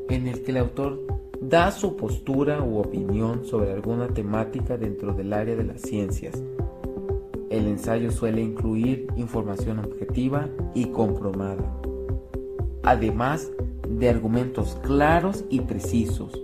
en 0.08 0.26
el 0.26 0.42
que 0.42 0.50
el 0.50 0.58
autor 0.58 1.06
da 1.40 1.70
su 1.70 1.96
postura 1.96 2.62
u 2.62 2.78
opinión 2.78 3.44
sobre 3.44 3.72
alguna 3.72 4.08
temática 4.08 4.76
dentro 4.76 5.12
del 5.12 5.32
área 5.32 5.56
de 5.56 5.64
las 5.64 5.80
ciencias. 5.80 6.42
El 7.50 7.66
ensayo 7.66 8.10
suele 8.10 8.42
incluir 8.42 9.06
información 9.16 9.80
objetiva 9.80 10.48
y 10.74 10.86
comprobada, 10.86 11.80
además 12.82 13.50
de 13.88 14.08
argumentos 14.08 14.78
claros 14.82 15.44
y 15.50 15.60
precisos. 15.60 16.40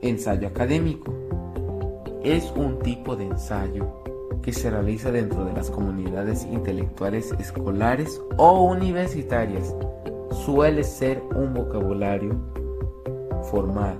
Ensayo 0.00 0.48
académico. 0.48 1.12
Es 2.22 2.52
un 2.56 2.78
tipo 2.78 3.16
de 3.16 3.24
ensayo 3.24 4.02
que 4.42 4.52
se 4.52 4.70
realiza 4.70 5.10
dentro 5.10 5.44
de 5.44 5.52
las 5.52 5.70
comunidades 5.70 6.44
intelectuales 6.44 7.32
escolares 7.38 8.20
o 8.36 8.64
universitarias 8.64 9.74
suele 10.44 10.82
ser 10.82 11.22
un 11.34 11.54
vocabulario 11.54 12.34
formal 13.50 13.98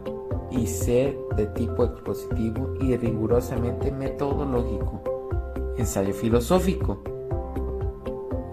y 0.50 0.66
ser 0.66 1.16
de 1.36 1.46
tipo 1.46 1.84
expositivo 1.84 2.74
y 2.80 2.96
rigurosamente 2.96 3.90
metodológico. 3.90 5.02
Ensayo 5.76 6.12
filosófico 6.12 7.02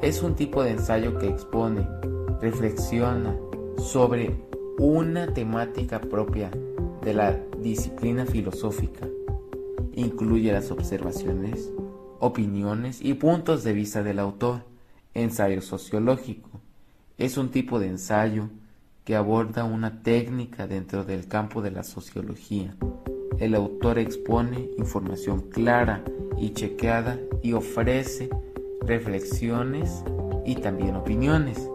es 0.02 0.24
un 0.24 0.36
tipo 0.36 0.64
de 0.64 0.72
ensayo 0.72 1.18
que 1.18 1.28
expone, 1.28 1.86
reflexiona 2.42 3.36
sobre 3.78 4.36
una 4.78 5.34
temática 5.34 6.00
propia 6.00 6.52
de 7.04 7.14
la 7.14 7.38
disciplina 7.62 8.26
filosófica 8.26 9.08
incluye 10.00 10.52
las 10.52 10.72
observaciones, 10.72 11.72
opiniones 12.20 13.02
y 13.02 13.14
puntos 13.16 13.64
de 13.64 13.74
vista 13.74 14.04
del 14.04 14.20
autor. 14.20 14.64
Ensayo 15.14 15.62
sociológico 15.62 16.50
es 17.18 17.38
un 17.38 17.50
tipo 17.50 17.80
de 17.80 17.88
ensayo 17.88 18.50
que 19.04 19.16
aborda 19.16 19.64
una 19.64 20.04
técnica 20.04 20.68
dentro 20.68 21.04
del 21.04 21.28
campo 21.28 21.62
de 21.62 21.72
la 21.72 21.84
sociología. 21.84 22.76
El 23.40 23.56
autor 23.56 23.98
expone 23.98 24.70
información 24.78 25.50
clara 25.50 26.04
y 26.38 26.52
chequeada 26.52 27.18
y 27.42 27.54
ofrece 27.54 28.30
reflexiones 28.82 30.04
y 30.46 30.56
también 30.56 30.96
opiniones. 30.96 31.70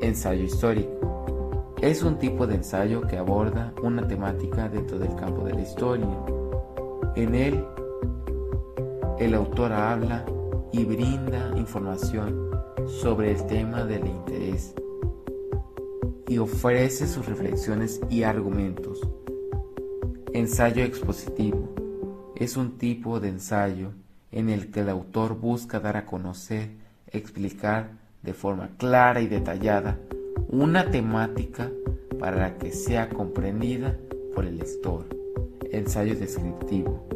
Ensayo 0.00 0.44
histórico. 0.44 1.74
Es 1.82 2.02
un 2.02 2.18
tipo 2.18 2.46
de 2.46 2.54
ensayo 2.54 3.02
que 3.02 3.18
aborda 3.18 3.74
una 3.82 4.08
temática 4.08 4.68
dentro 4.68 4.98
del 4.98 5.14
campo 5.14 5.44
de 5.44 5.52
la 5.52 5.60
historia. 5.60 6.08
En 7.16 7.34
él, 7.34 7.62
el 9.18 9.34
autor 9.34 9.72
habla 9.72 10.24
y 10.72 10.84
brinda 10.84 11.52
información 11.54 12.50
sobre 12.86 13.32
el 13.32 13.46
tema 13.46 13.84
del 13.84 14.06
interés 14.06 14.74
y 16.26 16.38
ofrece 16.38 17.06
sus 17.06 17.26
reflexiones 17.26 18.00
y 18.08 18.22
argumentos. 18.22 19.06
Ensayo 20.32 20.82
expositivo 20.82 21.68
es 22.36 22.56
un 22.56 22.78
tipo 22.78 23.20
de 23.20 23.28
ensayo 23.28 23.92
en 24.32 24.48
el 24.48 24.70
que 24.70 24.80
el 24.80 24.88
autor 24.88 25.38
busca 25.38 25.78
dar 25.78 25.98
a 25.98 26.06
conocer, 26.06 26.70
explicar 27.08 27.99
de 28.22 28.34
forma 28.34 28.76
clara 28.76 29.20
y 29.20 29.26
detallada 29.26 29.98
una 30.48 30.90
temática 30.90 31.70
para 32.18 32.58
que 32.58 32.72
sea 32.72 33.08
comprendida 33.08 33.96
por 34.34 34.44
el 34.44 34.58
lector. 34.58 35.06
Ensayo 35.70 36.16
descriptivo. 36.16 37.06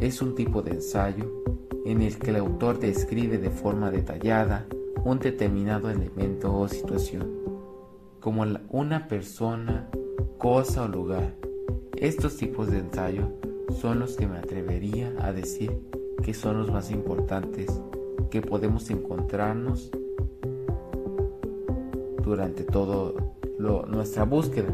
Es 0.00 0.22
un 0.22 0.34
tipo 0.34 0.62
de 0.62 0.72
ensayo 0.72 1.42
en 1.84 2.02
el 2.02 2.18
que 2.18 2.30
el 2.30 2.36
autor 2.36 2.78
describe 2.78 3.38
de 3.38 3.50
forma 3.50 3.90
detallada 3.90 4.66
un 5.04 5.18
determinado 5.18 5.90
elemento 5.90 6.54
o 6.54 6.68
situación, 6.68 7.30
como 8.20 8.44
una 8.68 9.08
persona, 9.08 9.88
cosa 10.38 10.84
o 10.84 10.88
lugar. 10.88 11.34
Estos 11.96 12.36
tipos 12.36 12.70
de 12.70 12.78
ensayo 12.78 13.32
son 13.80 13.98
los 13.98 14.16
que 14.16 14.26
me 14.26 14.38
atrevería 14.38 15.12
a 15.20 15.32
decir 15.32 15.72
que 16.22 16.34
son 16.34 16.58
los 16.58 16.70
más 16.70 16.90
importantes 16.90 17.80
que 18.30 18.42
podemos 18.42 18.90
encontrarnos 18.90 19.90
durante 22.22 22.64
toda 22.64 23.12
nuestra 23.58 24.24
búsqueda. 24.24 24.68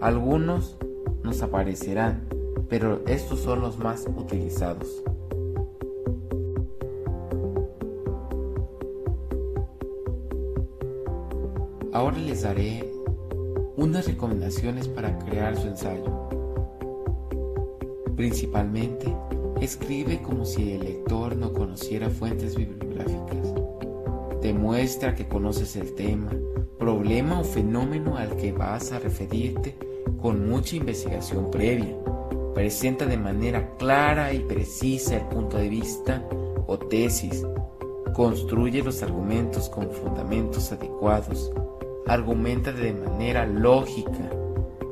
Algunos 0.00 0.76
nos 1.22 1.42
aparecerán, 1.42 2.28
pero 2.68 3.00
estos 3.06 3.40
son 3.40 3.60
los 3.60 3.78
más 3.78 4.06
utilizados. 4.16 5.02
Ahora 11.92 12.18
les 12.18 12.42
daré 12.42 12.88
unas 13.76 14.06
recomendaciones 14.06 14.86
para 14.86 15.18
crear 15.18 15.56
su 15.56 15.66
ensayo. 15.66 16.28
Principalmente, 18.14 19.12
escribe 19.60 20.22
como 20.22 20.44
si 20.44 20.72
el 20.72 20.80
lector 20.80 21.36
no 21.36 21.52
conociera 21.52 22.10
fuentes 22.10 22.54
bibliográficas. 22.54 23.57
Demuestra 24.48 25.14
que 25.14 25.28
conoces 25.28 25.76
el 25.76 25.94
tema, 25.94 26.30
problema 26.78 27.38
o 27.38 27.44
fenómeno 27.44 28.16
al 28.16 28.34
que 28.34 28.50
vas 28.50 28.92
a 28.92 28.98
referirte 28.98 29.76
con 30.22 30.48
mucha 30.48 30.74
investigación 30.74 31.50
previa. 31.50 31.94
Presenta 32.54 33.04
de 33.04 33.18
manera 33.18 33.76
clara 33.76 34.32
y 34.32 34.38
precisa 34.38 35.16
el 35.16 35.26
punto 35.26 35.58
de 35.58 35.68
vista 35.68 36.26
o 36.66 36.78
tesis. 36.78 37.44
Construye 38.14 38.82
los 38.82 39.02
argumentos 39.02 39.68
con 39.68 39.90
fundamentos 39.90 40.72
adecuados. 40.72 41.52
Argumenta 42.06 42.72
de 42.72 42.94
manera 42.94 43.44
lógica. 43.44 44.30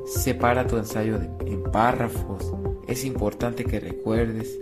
Separa 0.05 0.67
tu 0.67 0.77
ensayo 0.77 1.19
en 1.47 1.63
párrafos. 1.63 2.53
Es 2.87 3.03
importante 3.05 3.65
que 3.65 3.79
recuerdes 3.79 4.61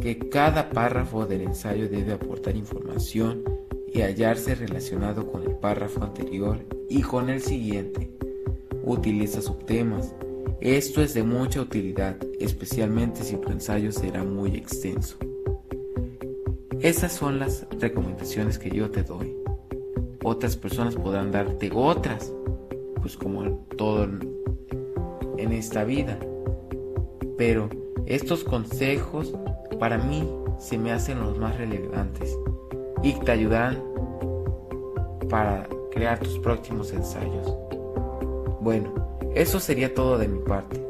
que 0.00 0.16
cada 0.28 0.70
párrafo 0.70 1.26
del 1.26 1.40
ensayo 1.40 1.88
debe 1.88 2.12
aportar 2.12 2.54
información 2.54 3.57
y 3.98 4.02
hallarse 4.02 4.54
relacionado 4.54 5.26
con 5.26 5.42
el 5.42 5.56
párrafo 5.56 6.04
anterior 6.04 6.64
y 6.88 7.02
con 7.02 7.28
el 7.30 7.42
siguiente 7.42 8.08
utiliza 8.84 9.42
subtemas. 9.42 10.14
Esto 10.60 11.02
es 11.02 11.14
de 11.14 11.24
mucha 11.24 11.60
utilidad, 11.60 12.16
especialmente 12.38 13.24
si 13.24 13.36
tu 13.38 13.50
ensayo 13.50 13.90
será 13.90 14.22
muy 14.22 14.54
extenso. 14.54 15.16
Esas 16.80 17.12
son 17.12 17.40
las 17.40 17.66
recomendaciones 17.80 18.60
que 18.60 18.70
yo 18.70 18.88
te 18.88 19.02
doy. 19.02 19.34
Otras 20.22 20.56
personas 20.56 20.94
podrán 20.94 21.32
darte 21.32 21.68
otras, 21.74 22.32
pues 23.02 23.16
como 23.16 23.66
todo 23.76 24.04
en 25.38 25.52
esta 25.52 25.82
vida. 25.82 26.20
Pero 27.36 27.68
estos 28.06 28.44
consejos 28.44 29.34
para 29.80 29.98
mí 29.98 30.22
se 30.60 30.78
me 30.78 30.92
hacen 30.92 31.18
los 31.18 31.36
más 31.36 31.58
relevantes 31.58 32.32
y 33.02 33.12
te 33.12 33.32
ayudarán 33.32 33.82
para 35.28 35.68
crear 35.92 36.18
tus 36.18 36.38
próximos 36.38 36.92
ensayos. 36.92 37.56
Bueno, 38.60 38.92
eso 39.34 39.60
sería 39.60 39.94
todo 39.94 40.18
de 40.18 40.28
mi 40.28 40.40
parte. 40.40 40.82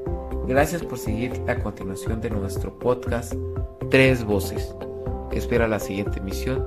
Gracias 0.47 0.83
por 0.83 0.99
seguir 0.99 1.37
la 1.47 1.63
continuación 1.63 2.21
de 2.21 2.31
nuestro 2.31 2.79
podcast 2.79 3.35
Tres 3.91 4.25
Voces. 4.25 4.75
Espera 5.33 5.69
la 5.69 5.79
siguiente 5.79 6.19
emisión. 6.19 6.67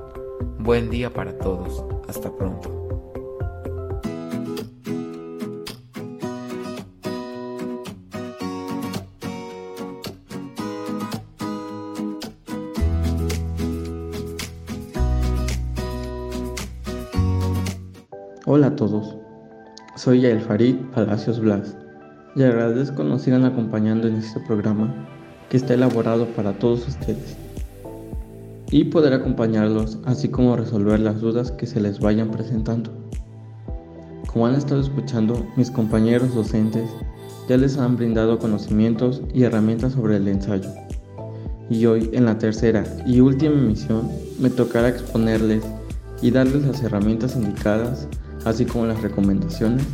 Buen 0.58 0.90
día 0.90 1.12
para 1.12 1.36
todos. 1.38 1.84
Hasta 2.08 2.30
pronto. 2.30 2.81
Soy 19.94 20.24
El 20.24 20.40
Farid 20.40 20.76
Palacios 20.94 21.38
Blas 21.38 21.76
y 22.34 22.42
agradezco 22.42 23.04
nos 23.04 23.22
sigan 23.22 23.44
acompañando 23.44 24.08
en 24.08 24.16
este 24.16 24.40
programa 24.40 24.92
que 25.50 25.58
está 25.58 25.74
elaborado 25.74 26.26
para 26.28 26.54
todos 26.54 26.88
ustedes 26.88 27.36
y 28.70 28.84
poder 28.84 29.12
acompañarlos 29.12 29.98
así 30.06 30.28
como 30.28 30.56
resolver 30.56 30.98
las 30.98 31.20
dudas 31.20 31.50
que 31.50 31.66
se 31.66 31.78
les 31.78 32.00
vayan 32.00 32.30
presentando. 32.30 32.90
Como 34.26 34.46
han 34.46 34.54
estado 34.54 34.80
escuchando, 34.80 35.46
mis 35.56 35.70
compañeros 35.70 36.34
docentes 36.34 36.88
ya 37.46 37.58
les 37.58 37.76
han 37.76 37.96
brindado 37.96 38.38
conocimientos 38.38 39.20
y 39.34 39.42
herramientas 39.42 39.92
sobre 39.92 40.16
el 40.16 40.26
ensayo. 40.26 40.70
Y 41.68 41.84
hoy, 41.84 42.08
en 42.14 42.24
la 42.24 42.38
tercera 42.38 42.84
y 43.04 43.20
última 43.20 43.56
emisión, 43.56 44.08
me 44.40 44.48
tocará 44.48 44.88
exponerles 44.88 45.62
y 46.22 46.30
darles 46.30 46.64
las 46.64 46.82
herramientas 46.82 47.36
indicadas, 47.36 48.08
así 48.44 48.64
como 48.64 48.86
las 48.86 49.02
recomendaciones 49.02 49.84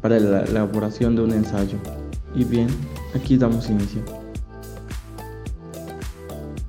para 0.00 0.18
la 0.20 0.42
elaboración 0.42 1.16
de 1.16 1.22
un 1.22 1.32
ensayo. 1.32 1.76
Y 2.34 2.44
bien, 2.44 2.68
aquí 3.14 3.36
damos 3.36 3.68
inicio. 3.68 4.02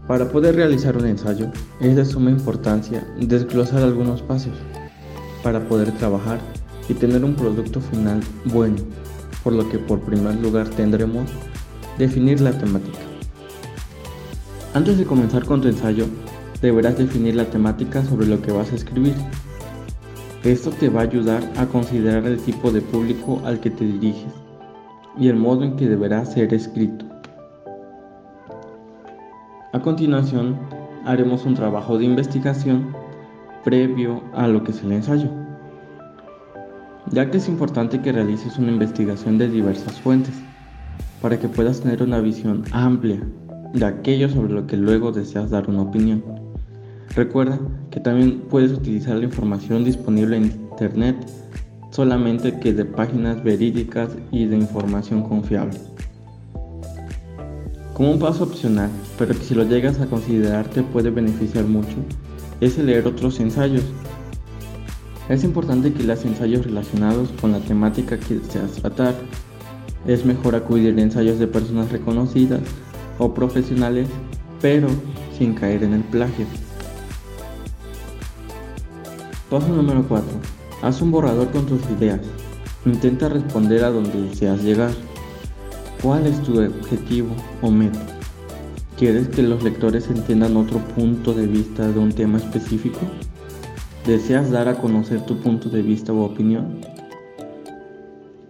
Para 0.08 0.30
poder 0.32 0.56
realizar 0.56 0.98
un 0.98 1.06
ensayo 1.06 1.52
es 1.80 1.96
de 1.96 2.04
suma 2.04 2.32
importancia 2.32 3.06
desglosar 3.20 3.84
algunos 3.84 4.24
pasos 4.24 4.54
para 5.44 5.60
poder 5.68 5.92
trabajar 5.94 6.40
y 6.88 6.96
tener 6.96 7.24
un 7.24 7.36
producto 7.36 7.80
final 7.80 8.20
bueno, 8.46 8.78
por 9.44 9.54
lo 9.54 9.70
que 9.70 9.78
por 9.78 10.00
primer 10.00 10.36
lugar 10.38 10.68
tendremos 10.70 11.30
definir 12.00 12.42
la 12.42 12.58
temática. 12.58 12.98
Antes 14.74 14.98
de 14.98 15.06
comenzar 15.06 15.46
con 15.46 15.62
tu 15.62 15.68
ensayo, 15.68 16.06
deberás 16.62 16.98
definir 16.98 17.36
la 17.36 17.46
temática 17.46 18.04
sobre 18.04 18.26
lo 18.28 18.42
que 18.42 18.52
vas 18.52 18.72
a 18.72 18.76
escribir. 18.76 19.14
Esto 20.44 20.70
te 20.72 20.88
va 20.88 21.02
a 21.02 21.04
ayudar 21.04 21.44
a 21.58 21.66
considerar 21.66 22.26
el 22.26 22.40
tipo 22.40 22.72
de 22.72 22.80
público 22.80 23.42
al 23.44 23.60
que 23.60 23.70
te 23.70 23.84
diriges 23.84 24.34
y 25.18 25.28
el 25.28 25.36
modo 25.36 25.64
en 25.64 25.76
que 25.76 25.90
deberá 25.90 26.24
ser 26.24 26.54
escrito. 26.54 27.06
A 29.74 29.82
continuación, 29.82 30.58
haremos 31.06 31.46
un 31.46 31.56
trabajo 31.56 31.98
de 31.98 32.06
investigación 32.06 32.96
previo 33.66 34.24
a 34.34 34.48
lo 34.48 34.64
que 34.64 34.72
es 34.72 34.82
el 34.82 34.94
ensayo, 34.94 35.30
ya 37.12 37.30
que 37.30 37.38
es 37.38 37.50
importante 37.50 38.02
que 38.02 38.14
realices 38.14 38.58
una 38.58 38.72
investigación 38.72 39.38
de 39.38 39.50
diversas 39.50 40.00
fuentes 40.00 40.36
para 41.22 41.38
que 41.38 41.50
puedas 41.50 41.82
tener 41.82 42.02
una 42.02 42.22
visión 42.22 42.64
amplia 42.72 43.20
de 43.74 43.86
aquello 43.86 44.30
sobre 44.30 44.54
lo 44.54 44.68
que 44.68 44.78
luego 44.78 45.12
deseas 45.12 45.50
dar 45.50 45.70
una 45.70 45.82
opinión. 45.82 46.39
Recuerda 47.16 47.60
que 47.92 48.00
también 48.00 48.42
puedes 48.50 48.72
utilizar 48.72 49.18
la 49.18 49.26
información 49.26 49.84
disponible 49.84 50.38
en 50.38 50.46
Internet 50.46 51.16
solamente 51.92 52.60
que 52.60 52.72
de 52.72 52.86
páginas 52.86 53.44
verídicas 53.44 54.10
y 54.32 54.46
de 54.46 54.56
información 54.56 55.24
confiable. 55.24 55.78
Como 57.94 58.12
un 58.12 58.20
paso 58.20 58.44
opcional, 58.44 58.90
pero 59.18 59.34
que 59.34 59.44
si 59.44 59.56
lo 59.56 59.64
llegas 59.64 60.00
a 60.00 60.06
considerar 60.06 60.68
te 60.68 60.84
puede 60.84 61.10
beneficiar 61.10 61.66
mucho, 61.66 61.98
es 62.62 62.78
el 62.78 62.86
leer 62.86 63.08
otros 63.08 63.40
ensayos. 63.40 63.84
Es 65.28 65.44
importante 65.44 65.92
que 65.92 66.04
leas 66.04 66.24
ensayos 66.26 66.66
relacionados 66.66 67.30
con 67.42 67.52
la 67.52 67.60
temática 67.60 68.18
que 68.18 68.36
deseas 68.36 68.74
tratar. 68.74 69.16
Es 70.08 70.26
mejor 70.26 70.56
acudir 70.56 70.98
a 70.98 71.02
ensayos 71.02 71.40
de 71.40 71.48
personas 71.48 71.92
reconocidas 71.92 72.62
o 73.18 73.34
profesionales, 73.34 74.08
pero 74.62 74.88
sin 75.38 75.54
caer 75.54 75.84
en 75.84 75.94
el 75.94 76.04
plagio. 76.04 76.46
Paso 79.50 79.70
número 79.70 80.08
4. 80.08 80.28
Haz 80.84 81.02
un 81.02 81.10
borrador 81.10 81.50
con 81.50 81.66
tus 81.66 81.82
ideas. 81.98 82.20
Intenta 82.86 83.30
responder 83.30 83.84
a 83.84 83.90
donde 83.90 84.22
deseas 84.30 84.62
llegar. 84.62 84.92
¿Cuál 86.04 86.28
es 86.28 86.40
tu 86.44 86.62
objetivo 86.62 87.30
o 87.64 87.72
meta? 87.72 88.00
¿Quieres 88.96 89.28
que 89.30 89.42
los 89.42 89.64
lectores 89.64 90.08
entiendan 90.08 90.56
otro 90.56 90.78
punto 90.96 91.34
de 91.34 91.48
vista 91.48 91.88
de 91.88 91.98
un 91.98 92.12
tema 92.12 92.38
específico? 92.38 93.00
¿Deseas 94.06 94.52
dar 94.52 94.68
a 94.68 94.76
conocer 94.76 95.26
tu 95.26 95.36
punto 95.38 95.68
de 95.68 95.82
vista 95.82 96.14
o 96.14 96.26
opinión? 96.26 96.82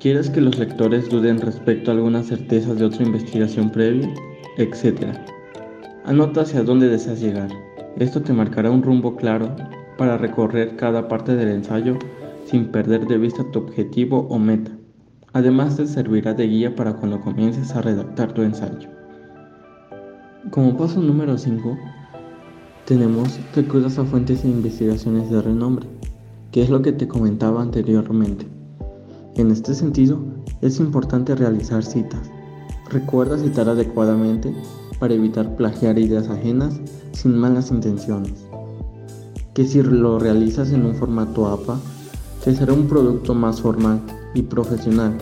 ¿Quieres 0.02 0.30
que 0.30 0.42
los 0.42 0.60
lectores 0.60 1.10
duden 1.10 1.40
respecto 1.40 1.92
a 1.92 1.94
algunas 1.94 2.28
certezas 2.28 2.78
de 2.78 2.84
otra 2.84 3.06
investigación 3.06 3.70
previa? 3.70 4.14
Etcétera. 4.58 5.26
Anota 6.04 6.42
hacia 6.42 6.62
dónde 6.62 6.90
deseas 6.90 7.22
llegar. 7.22 7.50
Esto 7.98 8.22
te 8.22 8.34
marcará 8.34 8.70
un 8.70 8.84
rumbo 8.84 9.16
claro 9.16 9.56
para 10.00 10.18
recorrer 10.18 10.78
cada 10.78 11.10
parte 11.10 11.36
del 11.36 11.50
ensayo 11.50 12.00
sin 12.46 12.72
perder 12.72 13.06
de 13.06 13.18
vista 13.18 13.44
tu 13.52 13.60
objetivo 13.60 14.28
o 14.30 14.40
meta. 14.40 14.72
Además 15.34 15.76
te 15.76 15.86
servirá 15.86 16.34
de 16.34 16.48
guía 16.48 16.74
para 16.74 16.94
cuando 16.94 17.20
comiences 17.20 17.76
a 17.76 17.82
redactar 17.82 18.32
tu 18.32 18.42
ensayo. 18.42 18.90
Como 20.52 20.78
paso 20.78 21.02
número 21.02 21.38
5, 21.38 21.78
tenemos 22.86 23.38
que 23.54 23.60
acudas 23.60 24.00
a 24.00 24.06
fuentes 24.06 24.46
e 24.46 24.48
investigaciones 24.48 25.30
de 25.30 25.42
renombre, 25.42 25.86
que 26.54 26.64
es 26.64 26.70
lo 26.70 26.82
que 26.82 26.94
te 26.94 27.10
comentaba 27.10 27.62
anteriormente. 27.62 28.48
En 29.36 29.52
este 29.52 29.74
sentido, 29.74 30.18
es 30.62 30.80
importante 30.80 31.36
realizar 31.36 31.84
citas. 31.84 32.32
Recuerda 32.90 33.38
citar 33.38 33.68
adecuadamente 33.68 34.56
para 34.98 35.14
evitar 35.14 35.58
plagiar 35.58 36.00
ideas 36.00 36.30
ajenas 36.30 36.80
sin 37.12 37.38
malas 37.38 37.70
intenciones. 37.70 38.49
Que 39.54 39.66
si 39.66 39.82
lo 39.82 40.20
realizas 40.20 40.72
en 40.72 40.86
un 40.86 40.96
formato 40.96 41.48
APA, 41.48 41.80
te 42.44 42.56
será 42.56 42.74
un 42.74 42.88
producto 42.88 43.34
más 43.34 43.62
formal 43.62 44.00
y 44.34 44.44
profesional, 44.44 45.18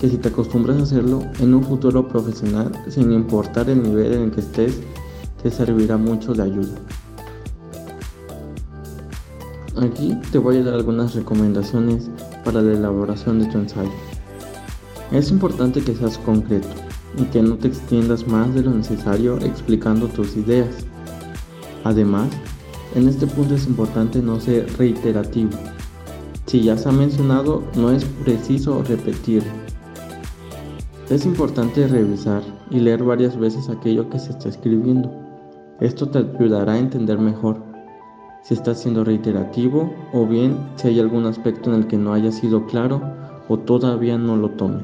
que 0.00 0.08
si 0.08 0.16
te 0.16 0.28
acostumbras 0.28 0.78
a 0.78 0.82
hacerlo 0.82 1.22
en 1.38 1.54
un 1.54 1.62
futuro 1.62 2.06
profesional, 2.08 2.72
sin 2.88 3.12
importar 3.12 3.70
el 3.70 3.82
nivel 3.82 4.12
en 4.14 4.30
que 4.30 4.40
estés, 4.40 4.80
te 5.42 5.50
servirá 5.50 5.96
mucho 5.96 6.34
de 6.34 6.42
ayuda. 6.42 6.76
Aquí 9.80 10.14
te 10.30 10.38
voy 10.38 10.58
a 10.58 10.64
dar 10.64 10.74
algunas 10.74 11.14
recomendaciones 11.14 12.10
para 12.44 12.60
la 12.60 12.72
elaboración 12.72 13.38
de 13.38 13.46
tu 13.46 13.58
ensayo. 13.58 13.90
Es 15.10 15.30
importante 15.30 15.80
que 15.80 15.94
seas 15.94 16.18
concreto 16.18 16.68
y 17.16 17.24
que 17.24 17.42
no 17.42 17.56
te 17.56 17.68
extiendas 17.68 18.26
más 18.26 18.54
de 18.54 18.62
lo 18.62 18.70
necesario 18.70 19.38
explicando 19.38 20.08
tus 20.08 20.36
ideas. 20.36 20.68
Además, 21.84 22.28
en 22.94 23.08
este 23.08 23.26
punto 23.26 23.54
es 23.54 23.66
importante 23.66 24.20
no 24.20 24.40
ser 24.40 24.66
reiterativo 24.76 25.50
si 26.50 26.62
ya 26.62 26.76
se 26.76 26.88
ha 26.88 26.92
mencionado, 26.92 27.62
no 27.76 27.92
es 27.92 28.04
preciso 28.24 28.82
repetir. 28.82 29.44
Es 31.08 31.24
importante 31.24 31.86
revisar 31.86 32.42
y 32.72 32.80
leer 32.80 33.04
varias 33.04 33.38
veces 33.38 33.68
aquello 33.68 34.10
que 34.10 34.18
se 34.18 34.32
está 34.32 34.48
escribiendo. 34.48 35.12
Esto 35.78 36.08
te 36.08 36.18
ayudará 36.18 36.72
a 36.72 36.78
entender 36.80 37.20
mejor 37.20 37.62
si 38.42 38.54
está 38.54 38.74
siendo 38.74 39.04
reiterativo 39.04 39.94
o 40.12 40.26
bien 40.26 40.58
si 40.74 40.88
hay 40.88 40.98
algún 40.98 41.24
aspecto 41.24 41.72
en 41.72 41.82
el 41.82 41.86
que 41.86 41.96
no 41.96 42.14
haya 42.14 42.32
sido 42.32 42.66
claro 42.66 43.00
o 43.46 43.56
todavía 43.56 44.18
no 44.18 44.34
lo 44.34 44.50
tomes. 44.50 44.82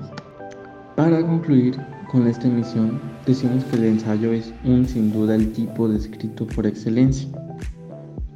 Para 0.94 1.20
concluir 1.20 1.76
con 2.12 2.28
esta 2.28 2.46
emisión, 2.46 3.00
decimos 3.26 3.64
que 3.64 3.76
el 3.78 3.86
ensayo 3.86 4.32
es 4.32 4.54
un 4.64 4.86
sin 4.86 5.12
duda 5.12 5.34
el 5.34 5.52
tipo 5.52 5.88
de 5.88 5.96
escrito 5.96 6.46
por 6.46 6.64
excelencia. 6.64 7.28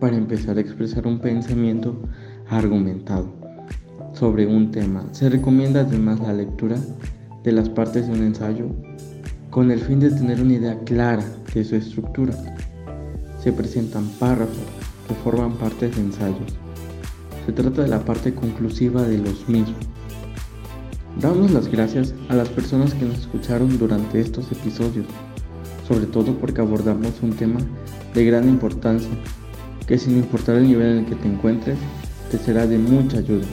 Para 0.00 0.16
empezar 0.16 0.56
a 0.56 0.62
expresar 0.62 1.06
un 1.06 1.18
pensamiento 1.18 1.94
argumentado 2.48 3.32
sobre 4.14 4.46
un 4.46 4.70
tema. 4.70 5.04
Se 5.12 5.28
recomienda 5.28 5.80
además 5.80 6.20
la 6.20 6.32
lectura 6.32 6.76
de 7.44 7.52
las 7.52 7.68
partes 7.68 8.06
de 8.06 8.14
un 8.14 8.22
ensayo 8.22 8.66
con 9.50 9.70
el 9.70 9.80
fin 9.80 10.00
de 10.00 10.10
tener 10.10 10.40
una 10.40 10.54
idea 10.54 10.78
clara 10.80 11.24
de 11.52 11.64
su 11.64 11.76
estructura. 11.76 12.32
Se 13.42 13.52
presentan 13.52 14.08
párrafos 14.18 14.56
que 15.06 15.14
forman 15.16 15.52
partes 15.58 15.94
de 15.94 16.02
ensayos. 16.02 16.56
Se 17.44 17.52
trata 17.52 17.82
de 17.82 17.88
la 17.88 18.04
parte 18.04 18.34
conclusiva 18.34 19.02
de 19.02 19.18
los 19.18 19.48
mismos. 19.48 19.76
Damos 21.20 21.50
las 21.50 21.68
gracias 21.68 22.14
a 22.30 22.36
las 22.36 22.48
personas 22.48 22.94
que 22.94 23.04
nos 23.04 23.18
escucharon 23.18 23.76
durante 23.78 24.20
estos 24.20 24.50
episodios, 24.50 25.06
sobre 25.86 26.06
todo 26.06 26.34
porque 26.38 26.62
abordamos 26.62 27.20
un 27.22 27.32
tema 27.32 27.60
de 28.14 28.24
gran 28.24 28.48
importancia, 28.48 29.10
que 29.90 29.98
sin 29.98 30.18
importar 30.18 30.54
el 30.54 30.68
nivel 30.68 30.86
en 30.86 30.98
el 30.98 31.04
que 31.04 31.16
te 31.16 31.26
encuentres, 31.26 31.76
te 32.30 32.38
será 32.38 32.64
de 32.64 32.78
mucha 32.78 33.18
ayuda. 33.18 33.44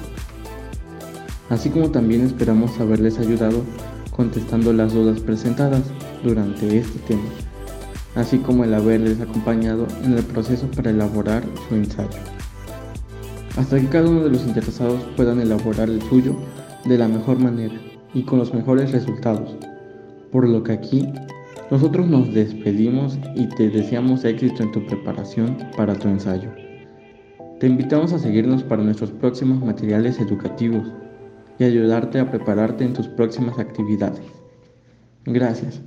Así 1.50 1.72
como 1.72 1.90
también 1.90 2.24
esperamos 2.24 2.80
haberles 2.80 3.18
ayudado 3.18 3.64
contestando 4.16 4.72
las 4.72 4.94
dudas 4.94 5.20
presentadas 5.20 5.82
durante 6.24 6.78
este 6.78 7.00
tema, 7.08 7.28
así 8.14 8.38
como 8.38 8.66
el 8.66 8.76
haberles 8.76 9.20
acompañado 9.20 9.88
en 10.04 10.14
el 10.14 10.24
proceso 10.24 10.68
para 10.68 10.92
elaborar 10.92 11.44
su 11.68 11.74
ensayo. 11.74 12.20
Hasta 13.58 13.80
que 13.80 13.88
cada 13.88 14.08
uno 14.08 14.24
de 14.24 14.30
los 14.30 14.46
interesados 14.46 15.04
puedan 15.16 15.42
elaborar 15.42 15.90
el 15.90 16.04
suyo 16.04 16.36
de 16.86 17.00
la 17.00 17.08
mejor 17.08 17.40
manera 17.40 17.82
y 18.14 18.22
con 18.22 18.38
los 18.38 18.54
mejores 18.54 18.92
resultados. 18.92 19.56
Por 20.32 20.48
lo 20.48 20.62
que 20.62 20.74
aquí 20.74 21.12
nosotros 21.70 22.08
nos 22.08 22.34
despedimos 22.34 23.20
y 23.36 23.48
te 23.48 23.70
deseamos 23.70 24.24
éxito 24.24 24.64
en 24.64 24.72
tu 24.72 24.86
preparación 24.86 25.58
para 25.76 25.96
tu 25.96 26.08
ensayo. 26.08 26.50
Te 27.60 27.68
invitamos 27.68 28.14
a 28.14 28.20
seguirnos 28.20 28.64
para 28.64 28.84
nuestros 28.84 29.12
próximos 29.12 29.62
materiales 29.62 30.20
educativos 30.22 30.94
y 31.60 31.66
ayudarte 31.66 32.20
a 32.20 32.30
prepararte 32.32 32.86
en 32.86 32.94
tus 32.94 33.08
próximas 33.08 33.60
actividades. 33.60 34.22
Gracias. 35.26 35.82